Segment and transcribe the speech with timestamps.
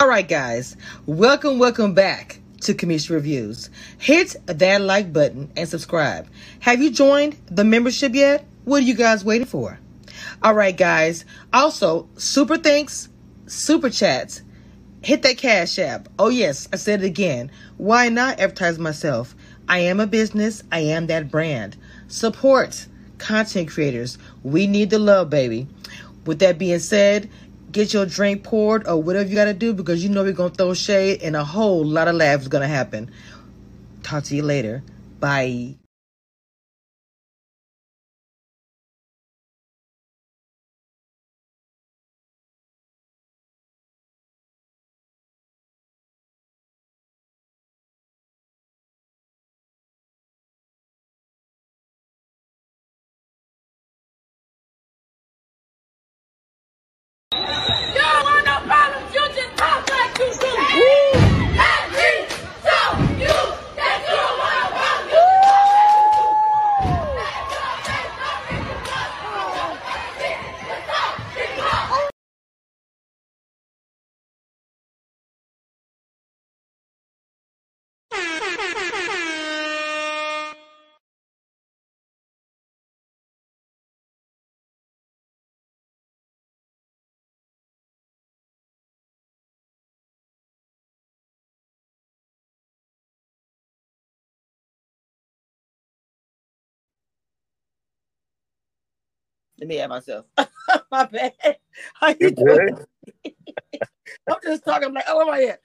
[0.00, 0.76] All right, guys,
[1.06, 3.68] welcome, welcome back to Cameshia Reviews.
[3.98, 6.28] Hit that like button and subscribe.
[6.60, 8.46] Have you joined the membership yet?
[8.64, 9.80] What are you guys waiting for?
[10.40, 11.24] All right, guys.
[11.52, 13.08] Also, super thanks,
[13.46, 14.42] super chats.
[15.02, 16.08] Hit that cash app.
[16.16, 17.50] Oh, yes, I said it again.
[17.76, 19.34] Why not advertise myself?
[19.68, 21.76] I am a business, I am that brand.
[22.06, 22.86] Support
[23.18, 24.16] content creators.
[24.44, 25.66] We need the love, baby.
[26.24, 27.28] With that being said,
[27.72, 30.50] get your drink poured or whatever you got to do because you know we're going
[30.50, 33.10] to throw shade and a whole lot of laughs going to happen.
[34.02, 34.82] Talk to you later.
[35.20, 35.77] Bye.
[99.58, 100.26] Let me add myself.
[100.90, 101.32] My bad.
[101.94, 102.78] How you doing?
[104.28, 104.88] I'm just talking.
[104.88, 105.58] I'm like, oh my god.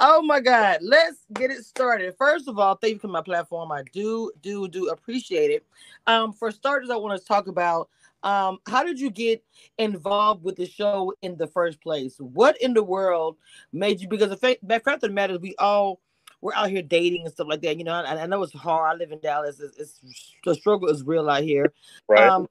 [0.00, 0.78] Oh my God.
[0.82, 2.14] Let's get it started.
[2.16, 3.72] First of all, thank you for my platform.
[3.72, 5.66] I do, do, do appreciate it.
[6.06, 7.88] Um, for starters, I want to talk about
[8.22, 9.42] um, how did you get
[9.78, 12.16] involved with the show in the first place?
[12.18, 13.36] What in the world
[13.72, 16.00] made you because the fact, the fact of the matter is we all
[16.40, 17.78] we're out here dating and stuff like that.
[17.78, 18.94] You know, I, I know it's hard.
[18.94, 19.58] I live in Dallas.
[19.58, 20.00] It's, it's
[20.44, 21.72] the struggle is real out here.
[22.08, 22.28] Right.
[22.28, 22.46] Um,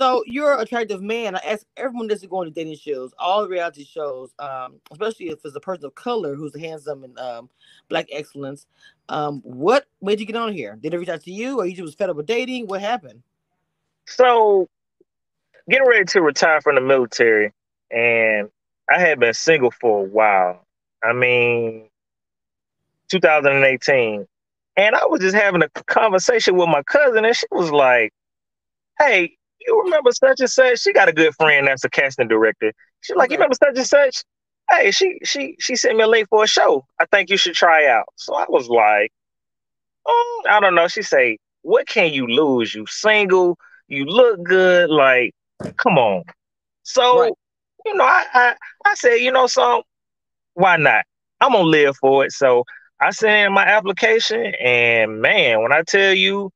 [0.00, 1.36] so you're an attractive man.
[1.36, 5.38] I ask everyone that's going to dating shows, all the reality shows, um, especially if
[5.44, 7.48] it's a person of color who's handsome and um,
[7.88, 8.66] black excellence.
[9.08, 10.76] Um, what made you get on here?
[10.80, 12.66] Did it reach out to you, or you just was fed up with dating?
[12.66, 13.22] What happened?
[14.06, 14.68] So,
[15.68, 17.52] getting ready to retire from the military,
[17.90, 18.50] and
[18.90, 20.62] I had been single for a while.
[21.02, 21.88] I mean,
[23.10, 24.26] 2018,
[24.76, 28.12] and I was just having a conversation with my cousin, and she was like,
[28.98, 29.36] "Hey,
[29.66, 30.80] you remember such and such?
[30.80, 32.72] She got a good friend that's a casting director.
[33.00, 34.24] She's like, you remember such and such?
[34.70, 36.84] Hey, she she she sent me a link for a show.
[37.00, 38.06] I think you should try out.
[38.16, 39.12] So I was like,
[40.06, 40.88] oh, I don't know.
[40.88, 42.74] She say, what can you lose?
[42.74, 45.34] You single, you look good, like,
[45.76, 46.24] come on.
[46.82, 47.32] So, right.
[47.84, 48.54] you know, I, I
[48.84, 49.82] I said, you know, so
[50.54, 51.04] why not?
[51.40, 52.32] I'm gonna live for it.
[52.32, 52.64] So
[53.00, 56.50] I sent in my application, and man, when I tell you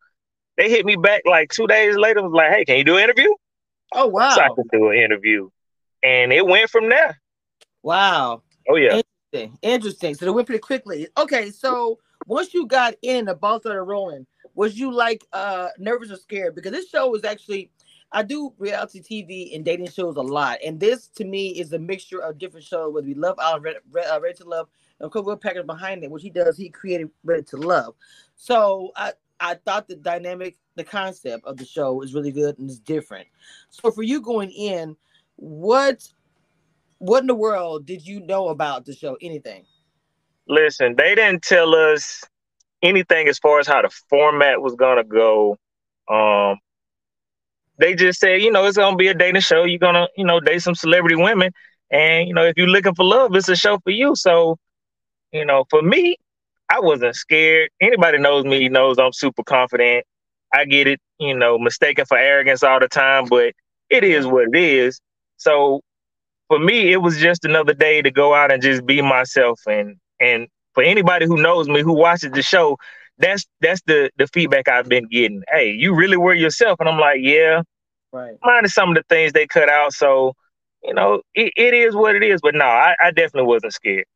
[0.56, 2.22] they hit me back like two days later.
[2.22, 3.30] Was like, hey, can you do an interview?
[3.92, 4.30] Oh wow!
[4.30, 5.48] So I could do an interview,
[6.02, 7.20] and it went from there.
[7.82, 8.42] Wow.
[8.68, 9.00] Oh yeah.
[9.32, 9.58] Interesting.
[9.62, 10.14] Interesting.
[10.14, 11.08] So it went pretty quickly.
[11.16, 14.26] Okay, so once you got in, the ball started rolling.
[14.54, 16.54] Was you like uh nervous or scared?
[16.54, 17.70] Because this show was actually.
[18.12, 21.78] I do reality TV and dating shows a lot, and this to me is a
[21.78, 22.92] mixture of different shows.
[22.92, 24.68] Whether we love Island, red uh, Ready to Love,
[24.98, 27.94] and Coco Package behind it, which he does, he created Ready to Love.
[28.34, 32.68] So I, I thought the dynamic, the concept of the show is really good and
[32.68, 33.26] it's different.
[33.70, 34.96] So for you going in,
[35.36, 36.06] what
[36.98, 39.16] what in the world did you know about the show?
[39.22, 39.64] Anything?
[40.46, 42.22] Listen, they didn't tell us
[42.82, 45.56] anything as far as how the format was gonna go.
[46.09, 46.59] Um,
[47.78, 49.65] they just said, you know, it's gonna be a dating show.
[49.65, 51.53] You're gonna, you know, date some celebrity women,
[51.91, 54.15] and you know, if you're looking for love, it's a show for you.
[54.15, 54.59] So,
[55.32, 56.16] you know, for me,
[56.70, 57.70] I wasn't scared.
[57.80, 60.04] Anybody knows me knows I'm super confident.
[60.54, 63.52] I get it, you know, mistaken for arrogance all the time, but
[63.90, 65.00] it is what it is.
[65.36, 65.80] So
[66.48, 69.60] for me, it was just another day to go out and just be myself.
[69.66, 72.76] And and for anybody who knows me, who watches the show,
[73.18, 75.42] that's that's the the feedback I've been getting.
[75.52, 77.62] Hey, you really were yourself, and I'm like, yeah.
[78.12, 78.36] Right.
[78.42, 79.92] Minus some of the things they cut out.
[79.92, 80.34] So,
[80.82, 82.40] you know, it, it is what it is.
[82.40, 84.06] But no, I, I definitely wasn't scared.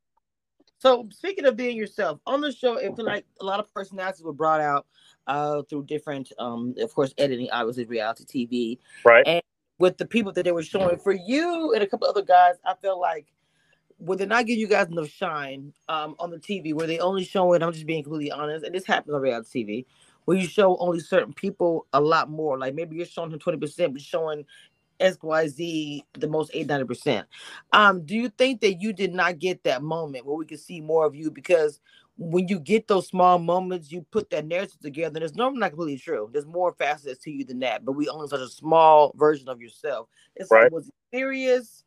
[0.85, 4.23] So speaking of being yourself on the show, it feel like a lot of personalities
[4.23, 4.87] were brought out
[5.27, 9.27] uh, through different, um, of course, editing, obviously reality TV, right?
[9.27, 9.43] And
[9.79, 12.75] with the people that they were showing for you and a couple other guys, I
[12.75, 13.33] feel like
[13.99, 16.75] would they not giving you guys enough shine um, on the TV?
[16.75, 17.63] Where they only showing?
[17.63, 19.87] I'm just being completely honest, and this happens on reality TV,
[20.27, 22.59] where you show only certain people a lot more.
[22.59, 24.45] Like maybe you're showing him twenty percent, but showing
[25.01, 27.25] XYZ the most 8 90%.
[27.73, 30.81] Um, do you think that you did not get that moment where we could see
[30.81, 31.31] more of you?
[31.31, 31.81] Because
[32.17, 35.71] when you get those small moments, you put that narrative together, and it's normally not
[35.71, 36.31] completely true.
[36.33, 39.61] There's more facets to you than that, but we only such a small version of
[39.61, 40.09] yourself.
[40.37, 40.65] It's right.
[40.65, 41.85] like, was he serious?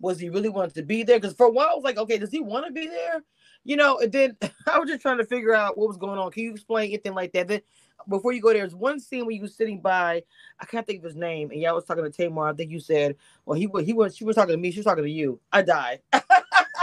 [0.00, 1.20] Was he really wanted to be there?
[1.20, 3.22] Because for a while, I was like, okay, does he want to be there?
[3.64, 4.36] You know, and then
[4.66, 6.30] I was just trying to figure out what was going on.
[6.32, 7.48] Can you explain anything like that?
[7.48, 7.60] Then
[8.08, 10.22] before you go there, there's one scene where you were sitting by,
[10.58, 12.48] I can't think of his name, and y'all was talking to Tamar.
[12.48, 14.78] I think you said, well, he was he was she was talking to me, she
[14.78, 15.40] was talking to you.
[15.52, 16.00] I died.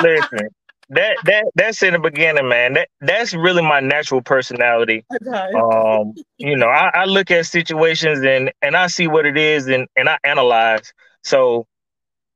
[0.02, 0.50] Listen,
[0.90, 2.74] that that that's in the beginning, man.
[2.74, 5.06] That that's really my natural personality.
[5.56, 9.68] Um, you know, I, I look at situations and and I see what it is
[9.68, 10.94] and and I analyze.
[11.24, 11.68] So,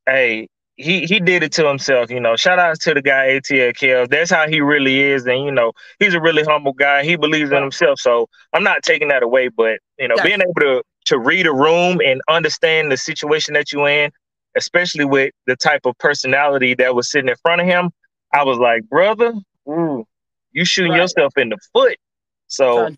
[0.06, 2.10] hey, he he did it to himself.
[2.10, 4.10] You know, shout out to the guy ATL Kells.
[4.10, 7.04] That's how he really is, and you know, he's a really humble guy.
[7.04, 8.00] He believes in himself.
[8.00, 11.54] So I'm not taking that away, but you know, being able to to read a
[11.54, 14.12] room and understand the situation that you're in,
[14.56, 17.92] especially with the type of personality that was sitting in front of him,
[18.34, 19.34] I was like, brother,
[19.68, 20.06] ooh,
[20.52, 21.02] you shooting right.
[21.02, 21.98] yourself in the foot.
[22.48, 22.90] So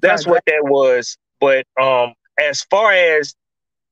[0.00, 1.16] that's what that was.
[1.40, 3.34] But um, as far as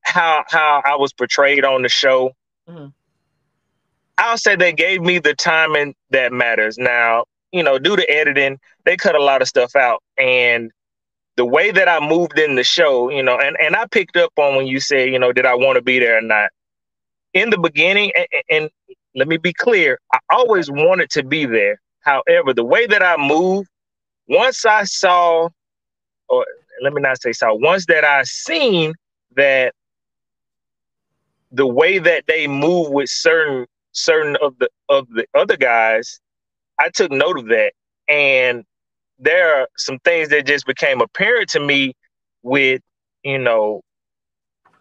[0.01, 2.31] how how I was portrayed on the show,
[2.69, 2.87] mm-hmm.
[4.17, 6.77] I'll say they gave me the timing that matters.
[6.77, 10.71] Now, you know, due to editing, they cut a lot of stuff out, and
[11.37, 14.31] the way that I moved in the show, you know, and and I picked up
[14.37, 16.49] on when you said, you know, did I want to be there or not?
[17.33, 18.69] In the beginning, and, and
[19.15, 21.79] let me be clear, I always wanted to be there.
[22.01, 23.69] However, the way that I moved,
[24.27, 25.49] once I saw,
[26.29, 26.45] or
[26.81, 28.93] let me not say saw, once that I seen
[29.35, 29.73] that
[31.51, 36.19] the way that they move with certain certain of the of the other guys,
[36.79, 37.73] I took note of that.
[38.07, 38.63] And
[39.19, 41.93] there are some things that just became apparent to me
[42.43, 42.81] with,
[43.23, 43.81] you know,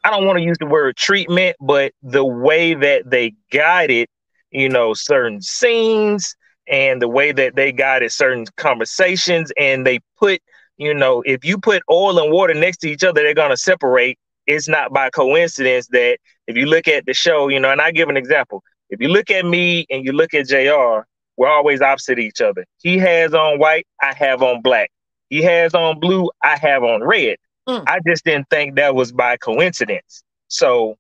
[0.04, 4.08] I don't want to use the word treatment, but the way that they guided,
[4.50, 6.36] you know, certain scenes
[6.68, 10.40] and the way that they guided certain conversations and they put,
[10.76, 13.56] you know, if you put oil and water next to each other, they're going to
[13.56, 14.18] separate.
[14.46, 17.90] It's not by coincidence that if you look at the show, you know, and I
[17.90, 18.62] give an example.
[18.91, 21.06] If you look at me and you look at JR,
[21.37, 22.65] we're always opposite each other.
[22.83, 24.91] He has on white, I have on black.
[25.29, 27.37] He has on blue, I have on red.
[27.69, 27.85] Mm.
[27.87, 30.23] I just didn't think that was by coincidence.
[30.49, 30.97] So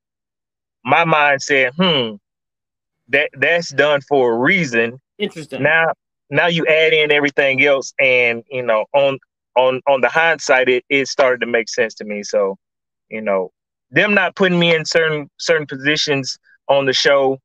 [0.84, 2.16] my mind said, hmm,
[3.08, 5.00] that that's done for a reason.
[5.18, 5.62] Interesting.
[5.62, 5.92] Now
[6.28, 9.18] now you add in everything else and you know on
[9.56, 12.22] on on the hindsight it, it started to make sense to me.
[12.22, 12.56] So,
[13.08, 13.52] you know,
[13.90, 16.38] them not putting me in certain certain positions
[16.68, 17.38] on the show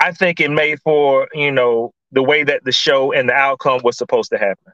[0.00, 3.80] I think it made for you know the way that the show and the outcome
[3.82, 4.72] was supposed to happen.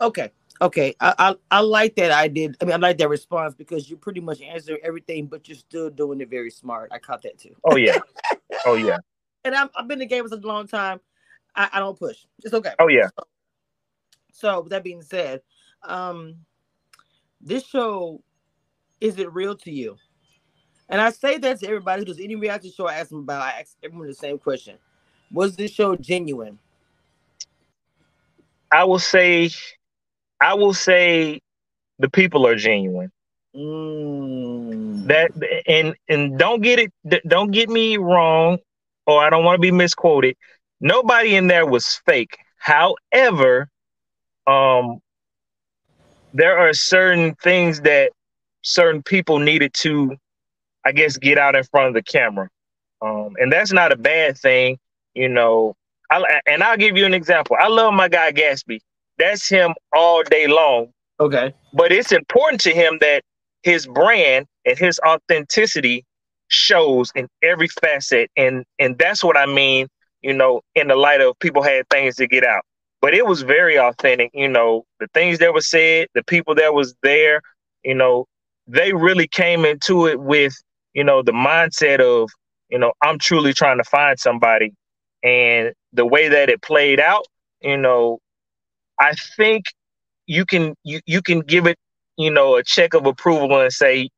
[0.00, 0.30] Okay,
[0.60, 2.56] okay, I I, I like that I did.
[2.60, 5.90] I mean, I like that response because you pretty much answered everything, but you're still
[5.90, 6.90] doing it very smart.
[6.92, 7.54] I caught that too.
[7.64, 7.98] Oh yeah,
[8.66, 8.98] oh yeah.
[9.44, 11.00] and i have been in the game for such a long time.
[11.54, 12.24] I, I don't push.
[12.42, 12.72] It's okay.
[12.78, 13.08] Oh yeah.
[13.18, 13.24] So,
[14.32, 15.42] so that being said,
[15.82, 16.36] um,
[17.40, 18.22] this show
[19.00, 19.96] is it real to you?
[20.90, 23.42] And I say that to everybody who does any reality show I ask them about,
[23.42, 24.76] I ask everyone the same question.
[25.32, 26.58] Was this show genuine?
[28.72, 29.50] I will say
[30.40, 31.40] I will say
[32.00, 33.12] the people are genuine.
[33.54, 35.06] Mm.
[35.06, 35.30] That
[35.68, 38.58] and and don't get it don't get me wrong
[39.06, 40.36] or I don't want to be misquoted.
[40.80, 42.36] Nobody in there was fake.
[42.58, 43.68] However,
[44.48, 44.98] um
[46.32, 48.12] there are certain things that
[48.62, 50.16] certain people needed to
[50.84, 52.48] I guess, get out in front of the camera.
[53.02, 54.78] Um, and that's not a bad thing,
[55.14, 55.74] you know.
[56.10, 57.56] I, and I'll give you an example.
[57.58, 58.80] I love my guy Gatsby.
[59.18, 60.92] That's him all day long.
[61.20, 61.54] Okay.
[61.72, 63.22] But it's important to him that
[63.62, 66.04] his brand and his authenticity
[66.48, 68.30] shows in every facet.
[68.36, 69.86] And and that's what I mean,
[70.22, 72.62] you know, in the light of people had things to get out.
[73.00, 76.74] But it was very authentic, you know, the things that were said, the people that
[76.74, 77.40] was there,
[77.82, 78.26] you know,
[78.66, 80.54] they really came into it with
[80.94, 82.30] you know, the mindset of,
[82.68, 84.72] you know, I'm truly trying to find somebody.
[85.22, 87.26] And the way that it played out,
[87.60, 88.18] you know,
[88.98, 89.64] I think
[90.26, 91.78] you can you, you can give it,
[92.16, 94.08] you know, a check of approval and say,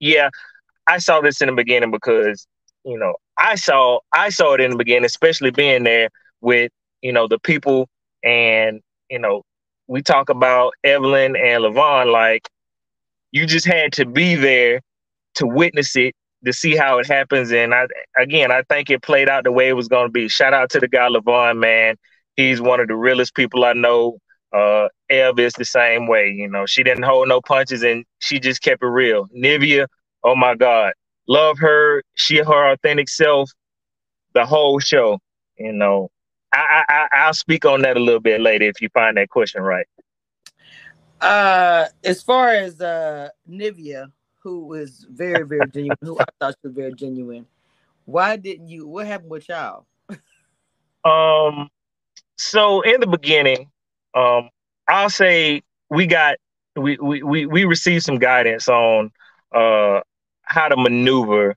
[0.00, 0.30] yeah,
[0.86, 2.46] I saw this in the beginning because,
[2.84, 6.08] you know, I saw I saw it in the beginning, especially being there
[6.40, 7.88] with, you know, the people
[8.24, 8.80] and,
[9.10, 9.42] you know,
[9.86, 12.48] we talk about Evelyn and Levon like
[13.32, 14.80] you just had to be there
[15.36, 17.52] to witness it to see how it happens.
[17.52, 20.28] And I again, I think it played out the way it was going to be.
[20.28, 21.96] Shout out to the guy Levon, man.
[22.36, 24.18] He's one of the realest people I know.
[24.52, 26.30] Uh, Ev is the same way.
[26.30, 29.26] You know, she didn't hold no punches and she just kept it real.
[29.36, 29.86] Nivea,
[30.24, 30.92] oh my God,
[31.26, 32.02] love her.
[32.14, 33.50] She her authentic self.
[34.34, 35.18] The whole show,
[35.58, 36.10] you know.
[36.52, 39.62] I, I I'll speak on that a little bit later if you find that question
[39.62, 39.86] right.
[41.20, 44.12] Uh, as far as uh Nivea,
[44.48, 47.46] who was very very genuine, who I thought she was very genuine.
[48.06, 48.86] Why didn't you?
[48.86, 49.86] What happened with y'all?
[51.04, 51.68] um,
[52.38, 53.70] so in the beginning,
[54.14, 54.48] um,
[54.88, 56.36] I'll say we got
[56.76, 59.10] we we we, we received some guidance on
[59.54, 60.00] uh
[60.42, 61.54] how to maneuver,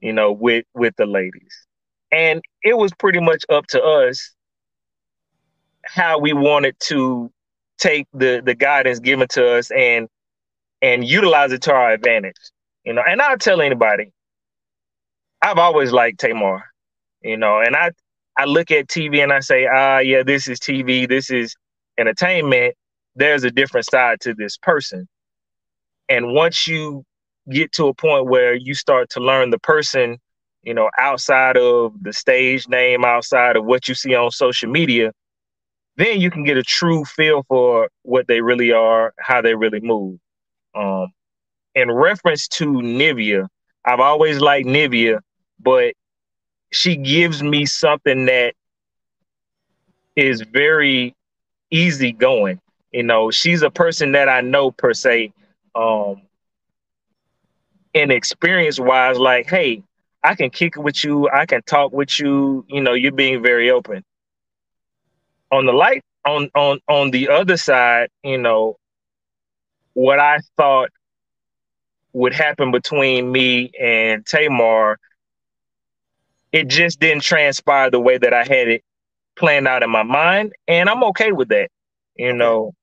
[0.00, 1.66] you know, with with the ladies.
[2.10, 4.32] And it was pretty much up to us
[5.84, 7.30] how we wanted to
[7.78, 10.08] take the the guidance given to us and
[10.82, 12.36] and utilize it to our advantage.
[12.84, 14.12] You know, and I'll tell anybody,
[15.40, 16.64] I've always liked Tamar,
[17.22, 17.92] you know, and I
[18.36, 21.54] I look at TV and I say, ah, yeah, this is TV, this is
[21.98, 22.74] entertainment.
[23.14, 25.06] There's a different side to this person.
[26.08, 27.04] And once you
[27.50, 30.18] get to a point where you start to learn the person,
[30.62, 35.12] you know, outside of the stage name, outside of what you see on social media,
[35.96, 39.80] then you can get a true feel for what they really are, how they really
[39.80, 40.18] move.
[40.74, 41.12] Um,
[41.74, 43.48] in reference to Nivea,
[43.84, 45.20] I've always liked Nivea,
[45.60, 45.94] but
[46.70, 48.54] she gives me something that
[50.16, 51.14] is very
[51.70, 52.60] easy going.
[52.92, 55.32] You know, she's a person that I know per se,
[55.74, 56.22] um,
[57.94, 59.82] and experience wise, like, hey,
[60.22, 63.42] I can kick it with you, I can talk with you, you know, you're being
[63.42, 64.04] very open.
[65.50, 68.76] On the light on on on the other side, you know,
[69.94, 70.90] what I thought
[72.12, 74.98] would happen between me and Tamar,
[76.52, 78.84] it just didn't transpire the way that I had it
[79.36, 81.70] planned out in my mind, and I'm okay with that,
[82.16, 82.74] you know.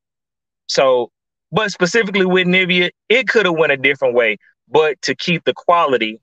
[0.67, 1.11] So,
[1.51, 4.37] but specifically with Nivea, it could have went a different way,
[4.67, 6.19] but to keep the quality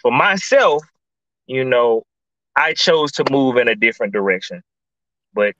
[0.00, 0.84] for myself,
[1.46, 2.04] you know,
[2.56, 4.62] I chose to move in a different direction.
[5.34, 5.54] But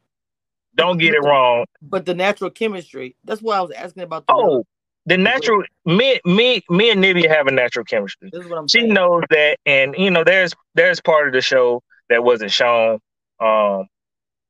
[0.76, 1.64] don't get it wrong.
[1.82, 4.64] But the natural chemistry, that's what I was asking about the Oh,
[5.06, 8.32] the natural me me me and Nivea have a natural chemistry.
[8.32, 8.94] This is what I'm She saying.
[8.94, 13.00] knows that and you know there's there's part of the show that wasn't shown
[13.40, 13.86] um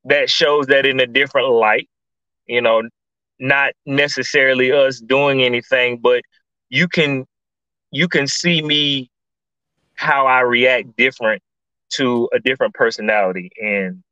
[0.05, 1.89] that shows that in a different light,
[2.47, 2.83] you know,
[3.41, 6.23] not necessarily us doing anything, but
[6.71, 7.27] you can
[7.93, 9.11] you can see me
[9.95, 11.43] how I react different
[11.95, 14.04] to a different personality and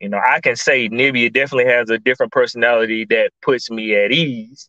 [0.00, 4.12] you know, I can say Nivea definitely has a different personality that puts me at
[4.12, 4.68] ease,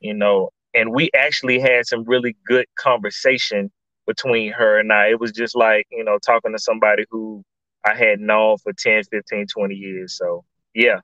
[0.00, 3.70] you know, and we actually had some really good conversation
[4.06, 5.08] between her and I.
[5.08, 7.42] It was just like, you know, talking to somebody who
[7.84, 10.16] I had known for 10, 15, 20 years.
[10.16, 11.00] So, yeah.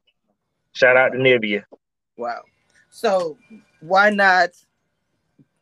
[0.72, 1.62] Shout out to Nivea.
[2.16, 2.42] Wow.
[2.90, 3.38] So
[3.80, 4.50] why not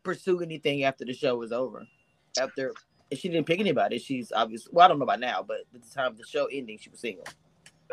[0.02, 1.86] pursue anything after the show was over?
[2.40, 2.72] After
[3.12, 5.94] she didn't pick anybody, she's obviously well, I don't know about now, but at the
[5.94, 7.24] time of the show ending, she was single.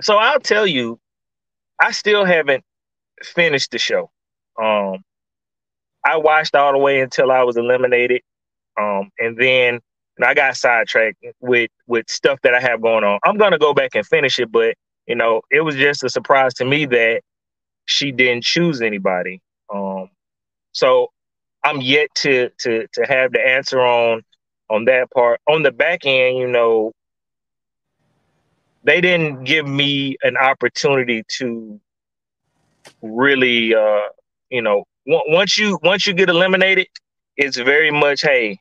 [0.01, 0.99] So I'll tell you,
[1.79, 2.63] I still haven't
[3.23, 4.09] finished the show.
[4.61, 5.03] Um,
[6.05, 8.21] I watched all the way until I was eliminated,
[8.79, 9.79] um, and then
[10.17, 13.19] and I got sidetracked with with stuff that I have going on.
[13.23, 14.75] I'm gonna go back and finish it, but
[15.07, 17.21] you know, it was just a surprise to me that
[17.85, 19.41] she didn't choose anybody.
[19.73, 20.09] Um,
[20.71, 21.11] so
[21.63, 24.23] I'm yet to to to have the answer on
[24.69, 25.39] on that part.
[25.47, 26.93] On the back end, you know,
[28.87, 31.79] they didn't give me an opportunity to
[33.01, 34.07] really uh
[34.49, 36.87] you know once you once you get eliminated
[37.35, 38.57] it's very much hey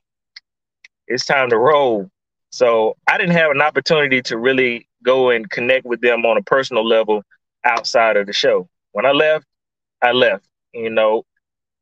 [1.09, 2.11] it's time to roll.
[2.51, 6.43] So i didn't have an opportunity to really go and connect with them on a
[6.43, 7.23] personal level
[7.65, 8.69] outside of the show.
[8.93, 9.47] When i left
[10.03, 10.45] i left.
[10.75, 11.23] You know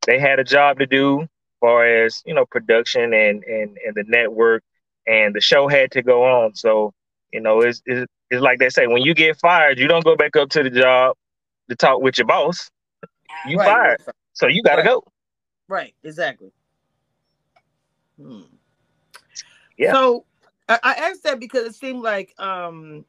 [0.07, 1.29] they had a job to do as
[1.61, 4.63] far as you know production and and and the network
[5.07, 6.55] and the show had to go on.
[6.55, 6.93] So
[7.35, 10.17] you know it's, it's it's like they say when you get fired you don't go
[10.17, 11.17] back up to the job
[11.71, 12.71] to talk with your boss
[13.45, 13.99] you Right, fired
[14.35, 14.85] so you got to Right.
[14.85, 15.05] go
[15.69, 16.53] Right, exactly.
[18.21, 18.43] Hmm.
[19.79, 19.95] Yeah.
[19.95, 20.27] So
[20.69, 23.05] I, I asked that because it seemed like um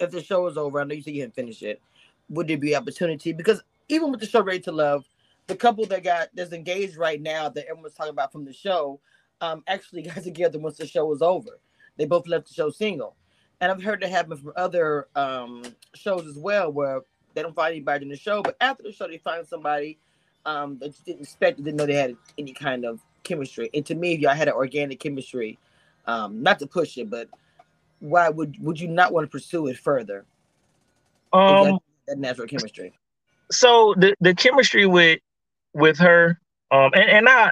[0.00, 1.80] if the show was over, I know you said you hadn't finished it,
[2.28, 3.32] would there be opportunity?
[3.32, 5.06] Because even with the show Ready to Love,
[5.46, 9.00] the couple that got that's engaged right now that everyone's talking about from the show,
[9.40, 11.60] um, actually got together once the show was over.
[11.96, 13.16] They both left the show single.
[13.64, 15.62] And I've heard that happen from other um
[15.94, 17.00] shows as well where
[17.32, 19.96] they don't find anybody in the show, but after the show they find somebody
[20.44, 23.70] um that you didn't expect, didn't know they had any kind of chemistry.
[23.72, 25.58] And to me, if y'all had an organic chemistry,
[26.06, 27.30] um, not to push it, but
[28.00, 30.26] why would would you not want to pursue it further?
[31.32, 32.92] um that, that natural chemistry.
[33.50, 35.20] so the the chemistry with
[35.72, 36.38] with her
[36.70, 37.50] um and, and i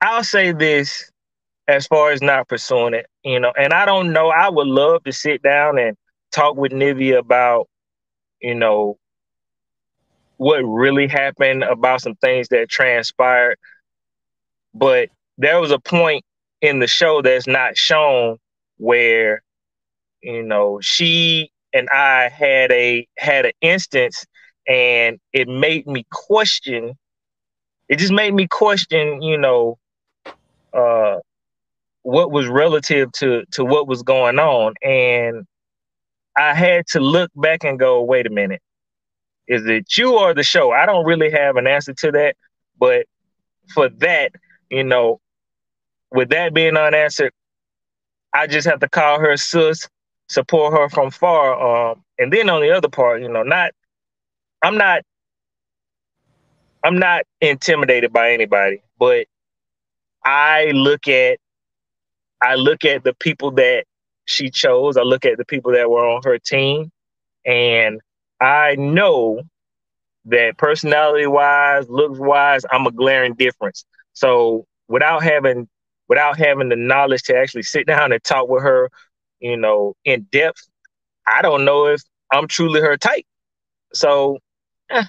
[0.00, 1.11] I'll say this
[1.68, 4.28] as far as not pursuing it, you know, and I don't know.
[4.28, 5.96] I would love to sit down and
[6.32, 7.68] talk with Nivea about,
[8.40, 8.98] you know,
[10.36, 13.56] what really happened about some things that transpired.
[14.74, 16.24] But there was a point
[16.60, 18.38] in the show that's not shown
[18.78, 19.42] where,
[20.22, 24.24] you know, she and I had a had an instance
[24.66, 26.94] and it made me question
[27.88, 29.78] it just made me question, you know,
[30.72, 31.18] uh
[32.02, 35.46] what was relative to to what was going on and
[36.36, 38.62] I had to look back and go, wait a minute.
[39.46, 40.70] Is it you or the show?
[40.70, 42.36] I don't really have an answer to that,
[42.78, 43.06] but
[43.74, 44.32] for that,
[44.70, 45.20] you know,
[46.10, 47.32] with that being unanswered,
[48.32, 49.88] I just have to call her sis,
[50.28, 51.90] support her from far.
[51.90, 53.72] Um, and then on the other part, you know, not
[54.62, 55.02] I'm not
[56.84, 59.26] I'm not intimidated by anybody, but
[60.24, 61.38] I look at
[62.42, 63.84] I look at the people that
[64.26, 64.96] she chose.
[64.98, 66.90] I look at the people that were on her team,
[67.46, 68.00] and
[68.40, 69.42] I know
[70.26, 73.84] that personality wise, looks wise, I'm a glaring difference.
[74.14, 75.68] So without having
[76.08, 78.90] without having the knowledge to actually sit down and talk with her,
[79.40, 80.68] you know, in depth,
[81.26, 83.24] I don't know if I'm truly her type.
[83.94, 84.38] So
[84.90, 85.04] eh,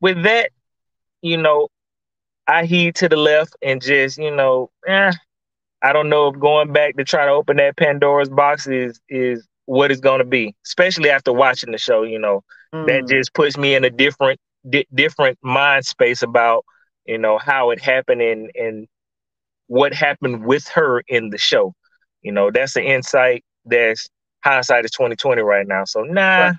[0.00, 0.50] with that,
[1.22, 1.68] you know,
[2.46, 5.12] I heed to the left and just, you know, eh,
[5.86, 9.46] I don't know if going back to try to open that Pandora's box is is
[9.66, 12.02] what it's going to be, especially after watching the show.
[12.02, 12.42] You know,
[12.74, 12.88] mm.
[12.88, 16.64] that just puts me in a different di- different mind space about
[17.06, 18.88] you know how it happened and and
[19.68, 21.72] what happened with her in the show.
[22.20, 24.08] You know, that's an insight that's
[24.42, 25.84] hindsight is twenty twenty right now.
[25.84, 26.56] So nah, right.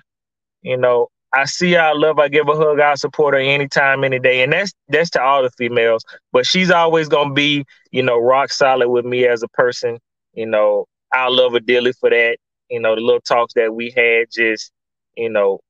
[0.62, 4.18] you know, I see I love, I give a hug, I support her anytime, any
[4.18, 4.42] day.
[4.42, 6.04] And that's that's to all the females.
[6.32, 9.98] But she's always gonna be, you know, rock solid with me as a person.
[10.32, 12.38] You know, I love her dearly for that.
[12.70, 14.72] You know, the little talks that we had just,
[15.16, 15.60] you know,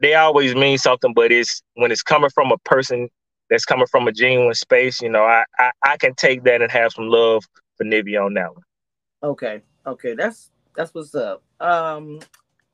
[0.00, 3.08] they always mean something, but it's when it's coming from a person
[3.50, 6.70] that's coming from a genuine space, you know, I I, I can take that and
[6.70, 7.44] have some love
[7.76, 8.62] for Nivea on that one.
[9.22, 9.62] Okay.
[9.86, 10.14] Okay.
[10.14, 11.42] That's that's what's up.
[11.60, 12.20] Um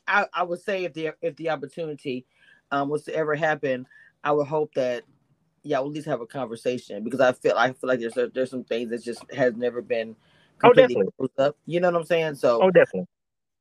[0.07, 2.27] I, I would say if the if the opportunity
[2.71, 3.87] um, was to ever happen,
[4.23, 5.05] I would hope that
[5.63, 8.51] yeah, we'll at least have a conversation because I feel I feel like there's there's
[8.51, 10.15] some things that just has never been
[10.63, 11.57] oh definitely up.
[11.67, 12.35] You know what I'm saying?
[12.37, 13.09] So oh definitely.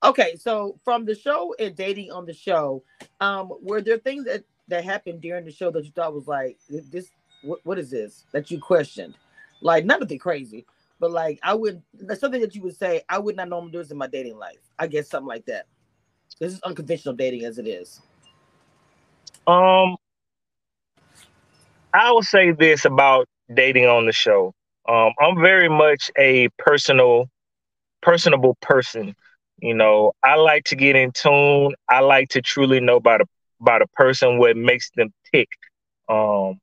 [0.04, 2.84] Okay, so from the show and dating on the show,
[3.22, 6.58] um, were there things that that happened during the show that you thought was like
[6.68, 7.10] this?
[7.42, 9.16] What, what is this that you questioned?
[9.62, 10.66] Like nothing crazy,
[11.00, 11.82] but like I would
[12.18, 14.60] something that you would say I would not normally do this in my dating life.
[14.78, 15.68] I guess something like that.
[16.40, 18.02] This is unconventional dating as it is.
[19.48, 19.98] Um,
[21.94, 24.54] I will say this about dating on the show.
[24.88, 27.30] Um, I'm very much a personal,
[28.02, 29.16] personable person.
[29.62, 31.74] You know, I like to get in tune.
[31.90, 33.26] I like to truly know about a
[33.62, 35.48] about a person, what makes them tick.
[36.10, 36.60] Um,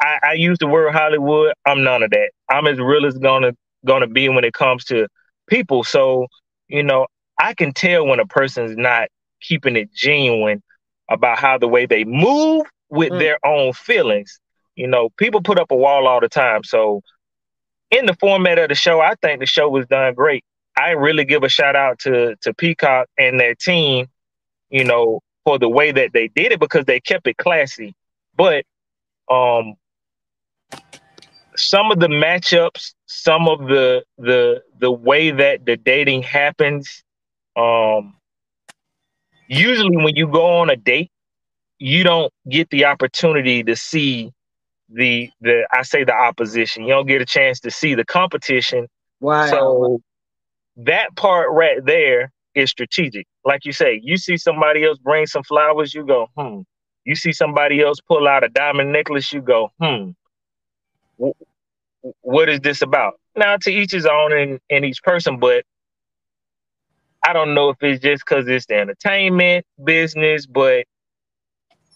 [0.00, 1.54] I, I use the word Hollywood.
[1.66, 2.30] I'm none of that.
[2.50, 3.52] I'm as real as gonna
[3.86, 5.06] gonna be when it comes to
[5.48, 5.84] people.
[5.84, 6.26] So,
[6.68, 7.06] you know,
[7.40, 9.08] I can tell when a person's not
[9.40, 10.62] keeping it genuine
[11.08, 13.18] about how the way they move with mm.
[13.18, 14.38] their own feelings.
[14.76, 16.64] You know, people put up a wall all the time.
[16.64, 17.02] So
[17.90, 20.44] in the format of the show, I think the show was done great.
[20.76, 24.06] I really give a shout out to to Peacock and their team,
[24.68, 27.94] you know, for the way that they did it because they kept it classy.
[28.36, 28.64] But
[29.30, 29.74] um
[31.56, 37.02] some of the matchups, some of the the the way that the dating happens,
[37.56, 38.14] um
[39.48, 41.10] usually when you go on a date,
[41.78, 44.32] you don't get the opportunity to see
[44.88, 46.84] the the I say the opposition.
[46.84, 48.88] You don't get a chance to see the competition.
[49.20, 49.46] Wow.
[49.46, 50.00] So
[50.76, 53.26] that part right there is strategic.
[53.44, 56.60] Like you say, you see somebody else bring some flowers, you go, hmm.
[57.04, 60.10] You see somebody else pull out a diamond necklace, you go, hmm.
[62.20, 63.14] what is this about?
[63.36, 65.64] Now, to each his own in, in each person, but
[67.24, 70.84] I don't know if it's just because it's the entertainment business, but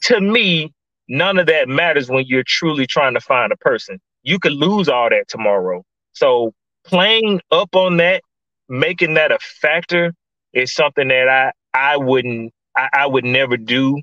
[0.03, 0.73] to me,
[1.09, 4.01] none of that matters when you're truly trying to find a person.
[4.23, 5.83] You could lose all that tomorrow.
[6.13, 6.53] So
[6.85, 8.23] playing up on that,
[8.69, 10.15] making that a factor
[10.53, 14.01] is something that I I wouldn't I, I would never do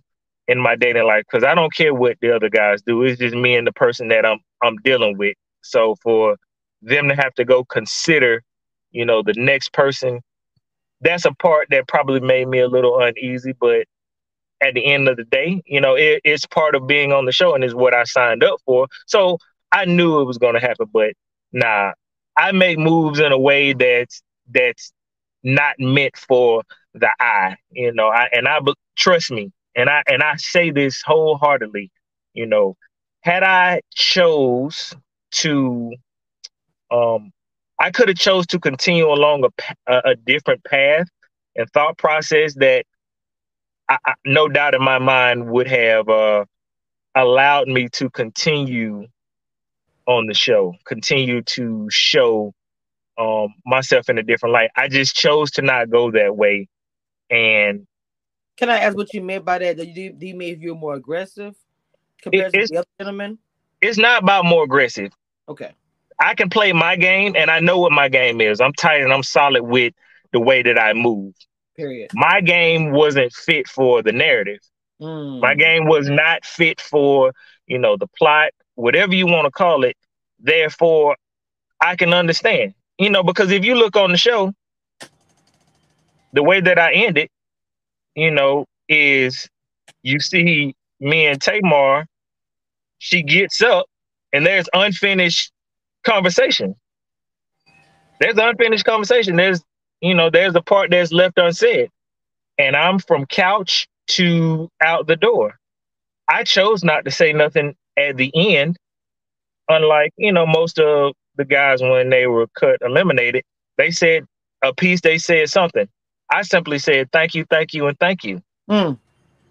[0.48, 3.04] in my dating life because I don't care what the other guys do.
[3.04, 5.36] It's just me and the person that I'm I'm dealing with.
[5.62, 6.36] So for
[6.82, 8.44] them to have to go consider,
[8.92, 10.22] you know, the next person
[11.02, 13.54] that's a part that probably made me a little uneasy.
[13.60, 13.88] But
[14.62, 17.32] at the end of the day, you know, it, it's part of being on the
[17.32, 18.88] show and is what I signed up for.
[19.08, 19.38] So
[19.72, 21.14] I knew it was gonna happen, but
[21.52, 21.94] nah,
[22.38, 24.94] I make moves in a way that's that's
[25.44, 28.10] not meant for the eye, you know.
[28.10, 28.60] I and I
[28.96, 31.92] trust me, and I and I say this wholeheartedly,
[32.34, 32.76] you know.
[33.22, 34.96] Had I chose
[35.32, 35.94] to,
[36.92, 37.32] um,
[37.82, 41.08] I could have chose to continue along a, a, a different path
[41.56, 42.86] and thought process that
[43.90, 46.46] I, I, no doubt in my mind would have uh,
[47.16, 49.08] allowed me to continue
[50.06, 52.54] on the show, continue to show
[53.18, 54.70] um, myself in a different light.
[54.76, 56.68] I just chose to not go that way.
[57.32, 57.88] And
[58.58, 59.78] can I ask what you meant by that?
[59.78, 61.56] Do you, do you mean you're more aggressive
[62.22, 63.40] compared to the other gentlemen?
[63.82, 65.12] It's not about more aggressive.
[65.50, 65.74] Okay.
[66.22, 68.62] I can play my game and I know what my game is.
[68.62, 69.94] I'm tight and I'm solid with
[70.32, 71.34] the way that I move.
[71.76, 72.12] Period.
[72.14, 74.60] My game wasn't fit for the narrative.
[75.02, 75.42] Mm.
[75.42, 77.34] My game was not fit for,
[77.66, 79.98] you know, the plot, whatever you want to call it.
[80.40, 81.16] Therefore,
[81.82, 82.76] I can understand.
[83.00, 84.54] You know, because if you look on the show,
[86.34, 87.32] the way that I end it,
[88.16, 89.50] you know, is
[90.04, 92.06] you see me and Tamar,
[93.00, 93.88] she gets up
[94.32, 95.51] and there's unfinished
[96.04, 96.76] conversation.
[98.20, 99.36] There's unfinished conversation.
[99.36, 99.64] There's,
[100.02, 101.90] you know, there's a part that's left unsaid.
[102.58, 105.58] And I'm from couch to out the door.
[106.28, 108.78] I chose not to say nothing at the end,
[109.68, 113.44] unlike, you know, most of the guys when they were cut, eliminated.
[113.78, 114.26] They said
[114.62, 115.88] a piece, they said something.
[116.32, 118.42] I simply said, thank you, thank you, and thank you.
[118.70, 119.00] Mm.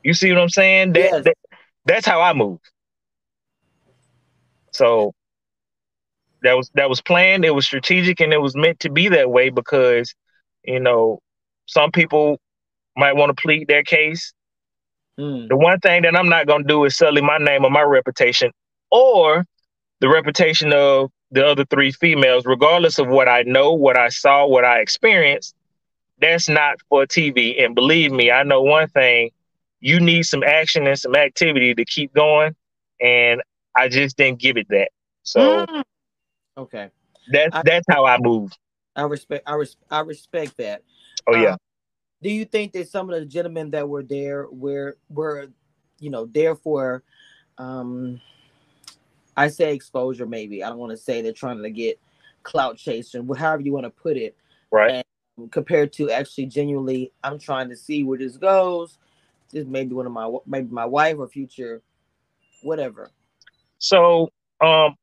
[0.02, 0.92] You see what I'm saying?
[0.92, 1.24] That, yes.
[1.24, 1.36] that,
[1.84, 2.60] that's how I move.
[4.72, 5.12] So
[6.42, 9.31] that was that was planned, it was strategic, and it was meant to be that
[9.31, 10.14] way because,
[10.64, 11.20] you know,
[11.66, 12.38] some people
[12.96, 14.33] might want to plead their case.
[15.18, 15.48] Mm.
[15.48, 18.50] The one thing that I'm not gonna do is sully my name or my reputation
[18.90, 19.44] or
[20.00, 24.46] the reputation of the other three females, regardless of what I know, what I saw,
[24.46, 25.55] what I experienced.
[26.20, 27.64] That's not for TV.
[27.64, 29.31] And believe me, I know one thing
[29.81, 32.55] you need some action and some activity to keep going.
[33.00, 33.42] And
[33.76, 34.90] I just didn't give it that.
[35.22, 35.83] So mm.
[36.61, 36.90] Okay.
[37.31, 38.53] That's that's how I move.
[38.96, 40.83] I respect I res- I respect that.
[41.27, 41.53] Oh yeah.
[41.53, 41.59] Um,
[42.23, 45.49] do you think that some of the gentlemen that were there were were
[45.99, 47.03] you know there for
[47.59, 48.20] um
[49.37, 50.62] I say exposure maybe.
[50.62, 51.99] I don't want to say they're trying to get
[52.42, 54.37] clout chasing, however you want to put it.
[54.70, 55.05] Right.
[55.37, 58.99] And compared to actually genuinely I'm trying to see where this goes.
[59.53, 61.83] This may be one of my maybe my wife or future
[62.62, 63.11] whatever.
[63.79, 64.29] So
[64.61, 64.96] um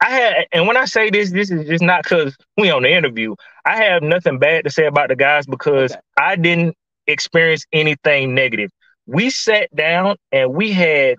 [0.00, 2.92] I had and when I say this, this is just not because we on the
[2.92, 3.34] interview.
[3.64, 6.00] I have nothing bad to say about the guys because okay.
[6.18, 6.76] I didn't
[7.06, 8.70] experience anything negative.
[9.06, 11.18] We sat down and we had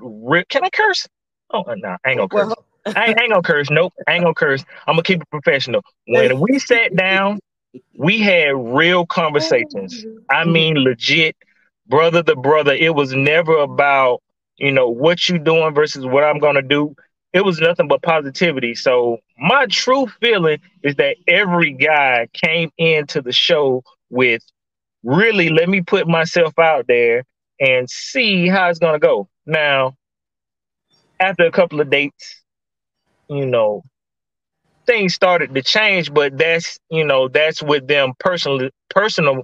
[0.50, 1.08] can I curse?
[1.52, 2.48] Oh no, nah, I ain't gonna curse.
[2.48, 3.70] Well, I, ain't, I ain't gonna curse.
[3.70, 4.64] Nope, I ain't gonna curse.
[4.88, 5.82] I'm gonna keep it professional.
[6.08, 7.40] When we sat down,
[7.98, 10.06] we had real conversations.
[10.30, 11.36] I mean, legit,
[11.88, 12.74] brother to brother.
[12.74, 14.22] It was never about
[14.58, 16.96] you know what you doing versus what I'm gonna do.
[17.36, 18.76] It was nothing but positivity.
[18.76, 24.44] So my true feeling is that every guy came into the show with
[25.04, 27.24] really let me put myself out there
[27.60, 29.30] and see how it's gonna go.
[29.46, 29.96] Now,
[31.20, 32.44] after a couple of dates,
[33.30, 33.84] you know,
[34.88, 39.44] things started to change, but that's you know, that's with them personally personal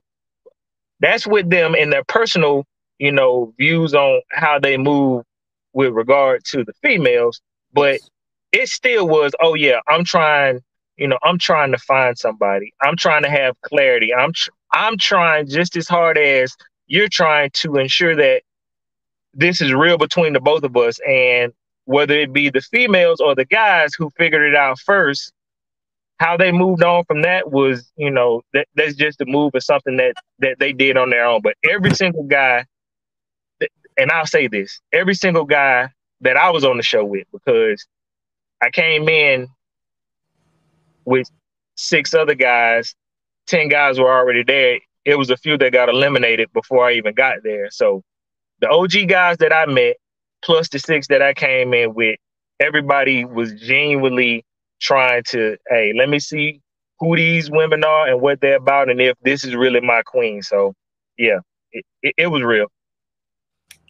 [1.01, 2.65] that's with them and their personal
[2.99, 5.23] you know, views on how they move
[5.73, 7.41] with regard to the females,
[7.73, 7.99] but
[8.51, 10.61] it still was, oh yeah, I'm trying,
[10.97, 12.73] you know, I'm trying to find somebody.
[12.81, 14.13] I'm trying to have clarity.
[14.13, 16.55] I'm tr- I'm trying just as hard as
[16.87, 18.43] you're trying to ensure that
[19.33, 21.53] this is real between the both of us and
[21.85, 25.31] whether it be the females or the guys who figured it out first
[26.19, 29.59] how they moved on from that was you know that, that's just a move or
[29.59, 32.63] something that that they did on their own but every single guy
[33.97, 35.89] and I'll say this every single guy
[36.21, 37.85] that I was on the show with, because
[38.61, 39.47] I came in
[41.05, 41.29] with
[41.75, 42.95] six other guys,
[43.47, 44.79] 10 guys were already there.
[45.03, 47.69] It was a few that got eliminated before I even got there.
[47.71, 48.03] So
[48.59, 49.97] the OG guys that I met,
[50.43, 52.17] plus the six that I came in with,
[52.59, 54.45] everybody was genuinely
[54.79, 56.61] trying to, hey, let me see
[56.99, 60.43] who these women are and what they're about and if this is really my queen.
[60.43, 60.73] So
[61.17, 61.39] yeah,
[61.71, 62.67] it, it, it was real.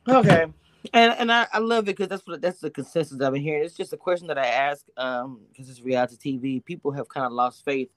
[0.07, 0.45] Okay.
[0.93, 3.63] And and I, I love it because that's what that's the consensus I've been hearing.
[3.63, 6.63] It's just a question that I ask um because it's reality TV.
[6.63, 7.89] People have kind of lost faith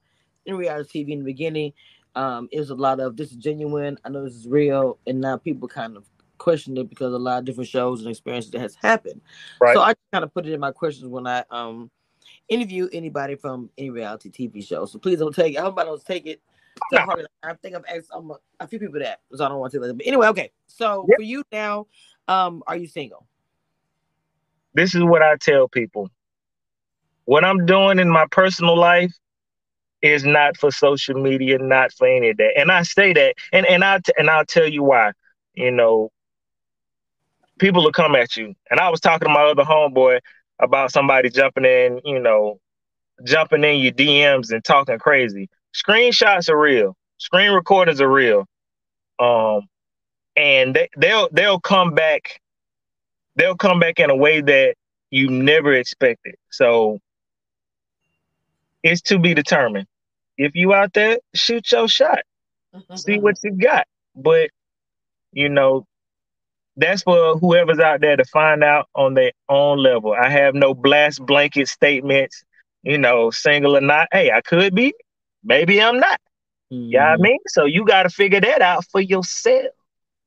[0.46, 1.72] in reality TV in the beginning.
[2.14, 3.98] Um, it was a lot of this is genuine.
[4.04, 6.04] I know this is real, and now people kind of
[6.38, 9.20] question it because a lot of different shows and experiences that has happened.
[9.60, 9.74] Right.
[9.74, 11.90] So I kind of put it in my questions when I um
[12.48, 14.84] interview anybody from any reality TV show.
[14.86, 15.58] So please don't take it.
[15.58, 16.40] I hope I don't take it.
[16.92, 19.80] I think I've asked um, a few people that, so I don't want to.
[19.80, 20.50] But anyway, okay.
[20.66, 21.16] So Yep.
[21.16, 21.86] for you now,
[22.28, 23.26] um, are you single?
[24.74, 26.10] this is what I tell people.
[27.24, 29.12] What I'm doing in my personal life
[30.02, 32.58] is not for social media, not for any of that.
[32.58, 35.12] And I say that, and and I and I'll tell you why.
[35.54, 36.10] You know,
[37.58, 38.54] people will come at you.
[38.70, 40.20] And I was talking to my other homeboy
[40.58, 42.58] about somebody jumping in, you know,
[43.24, 45.48] jumping in your DMs and talking crazy.
[45.74, 46.96] Screenshots are real.
[47.18, 48.46] Screen recordings are real.
[49.20, 49.68] Um,
[50.36, 52.40] and they, they'll they'll come back
[53.36, 54.74] they'll come back in a way that
[55.10, 56.34] you never expected.
[56.50, 56.98] So
[58.82, 59.86] it's to be determined.
[60.36, 62.20] If you out there, shoot your shot.
[62.96, 63.86] See what you got.
[64.16, 64.50] But
[65.32, 65.86] you know,
[66.76, 70.12] that's for whoever's out there to find out on their own level.
[70.12, 72.44] I have no blast blanket statements,
[72.82, 74.08] you know, single or not.
[74.12, 74.94] Hey, I could be,
[75.42, 76.20] maybe I'm not.
[76.70, 77.22] You know what I mm-hmm.
[77.22, 77.38] mean?
[77.46, 79.66] So you gotta figure that out for yourself.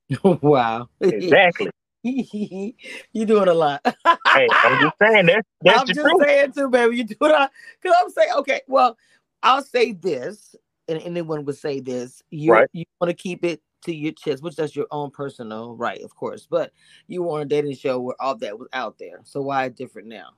[0.22, 0.88] wow.
[1.00, 1.70] Exactly.
[2.02, 3.80] you're doing a lot.
[4.04, 5.44] hey, I'm just saying that.
[5.62, 6.22] that's I'm just truth.
[6.22, 6.96] saying too, baby.
[6.96, 7.50] You do it
[7.82, 8.96] because I'm saying, okay, well,
[9.42, 10.54] I'll say this,
[10.86, 12.22] and anyone would say this.
[12.30, 12.68] You Right.
[12.72, 16.14] you want to keep it to your chest, which that's your own personal right, of
[16.14, 16.46] course.
[16.48, 16.72] But
[17.06, 19.20] you were on a dating show where all that was out there.
[19.24, 20.30] So why different now?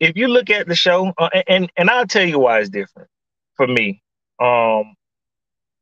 [0.00, 3.08] if you look at the show, uh, and and I'll tell you why it's different
[3.56, 4.02] for me.
[4.40, 4.94] Um,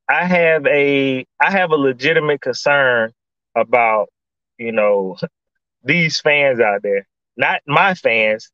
[0.08, 3.12] I have a I have a legitimate concern
[3.56, 4.08] about
[4.58, 5.16] you know
[5.84, 8.50] these fans out there, not my fans,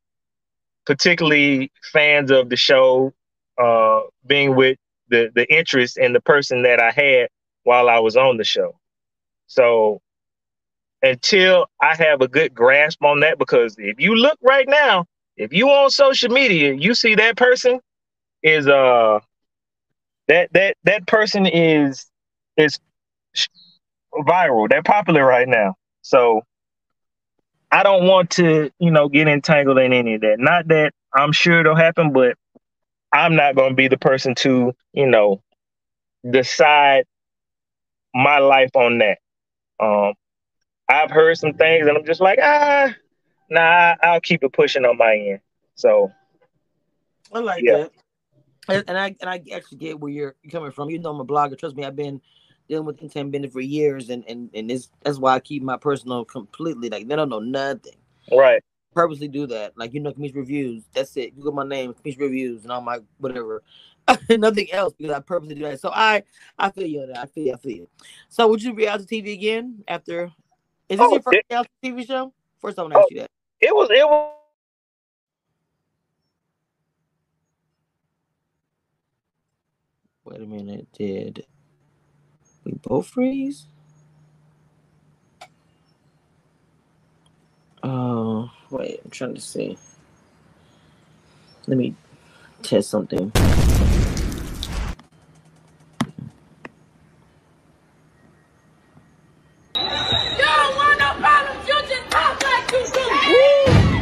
[0.85, 3.13] particularly fans of the show,
[3.61, 4.77] uh, being with
[5.09, 7.29] the the interest in the person that I had
[7.63, 8.77] while I was on the show.
[9.47, 10.01] So
[11.01, 15.05] until I have a good grasp on that, because if you look right now,
[15.37, 17.79] if you on social media, you see that person
[18.43, 19.19] is uh
[20.27, 22.05] that that that person is
[22.57, 22.79] is
[24.13, 24.69] viral.
[24.69, 25.75] They're popular right now.
[26.01, 26.41] So
[27.71, 30.35] I don't want to, you know, get entangled in any of that.
[30.39, 32.35] Not that I'm sure it'll happen, but
[33.11, 35.41] I'm not going to be the person to, you know,
[36.29, 37.05] decide
[38.13, 39.17] my life on that.
[39.79, 40.13] Um,
[40.89, 42.93] I've heard some things, and I'm just like, ah,
[43.49, 45.39] nah, I'll keep it pushing on my end.
[45.75, 46.11] So
[47.33, 47.73] I like Yeah.
[47.73, 47.91] that.
[48.69, 50.89] And, and I and I actually get where you're coming from.
[50.89, 51.57] You know, I'm a blogger.
[51.57, 52.21] Trust me, I've been
[52.69, 55.77] dealing with content Bennett for years, and and and this that's why I keep my
[55.77, 57.95] personal completely like they don't know nothing.
[58.31, 60.83] right, Purposely do that, like you know, Cameshia reviews.
[60.93, 61.35] That's it.
[61.35, 63.63] Google my name, Cameshia reviews, and all my whatever.
[64.29, 65.79] Nothing else because I purposely do that.
[65.79, 66.23] So I
[66.57, 67.11] I feel you.
[67.15, 67.89] I feel you, I feel you.
[68.29, 70.31] So would you to TV again after?
[70.89, 71.63] Is this Oh, your first yeah.
[71.83, 72.33] reality TV show?
[72.59, 73.15] First, I want to oh, ask Oh.
[73.15, 73.31] you that.
[73.61, 74.42] it was it was.
[80.33, 80.87] Wait a minute.
[80.93, 81.45] Did
[82.63, 83.67] we both freeze?
[87.83, 89.01] Oh, wait.
[89.05, 89.77] I'm trying to see.
[91.67, 91.93] Let me
[92.63, 93.31] test something.
[93.35, 93.41] You
[99.75, 103.05] don't want no problems, you just talk like you do.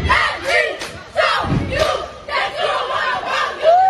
[0.07, 0.77] Let me
[1.11, 1.89] show you
[2.27, 3.81] that you don't want no problems, you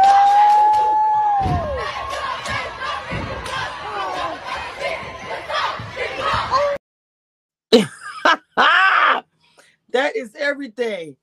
[9.91, 11.15] that is everything.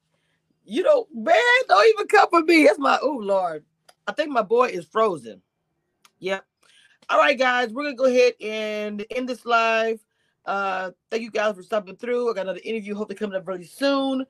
[0.64, 1.36] You know, man,
[1.68, 2.64] don't even come for me.
[2.64, 3.64] That's my oh Lord.
[4.06, 5.42] I think my boy is frozen.
[6.20, 6.44] Yep.
[7.10, 10.00] All right, guys, we're gonna go ahead and end this live.
[10.44, 12.30] Uh, thank you guys for stopping through.
[12.30, 14.24] I got another interview, hopefully coming up really soon.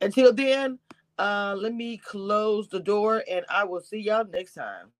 [0.00, 0.78] Until then,
[1.18, 4.90] uh, let me close the door and I will see y'all next time.